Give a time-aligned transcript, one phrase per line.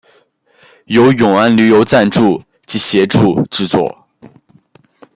[0.85, 4.07] 由永安旅游赞助及协助制作。